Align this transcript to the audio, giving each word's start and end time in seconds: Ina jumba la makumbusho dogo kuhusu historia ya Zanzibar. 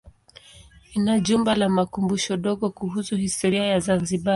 Ina 0.95 1.13
jumba 1.25 1.51
la 1.55 1.69
makumbusho 1.69 2.37
dogo 2.37 2.69
kuhusu 2.71 3.15
historia 3.15 3.63
ya 3.63 3.79
Zanzibar. 3.85 4.29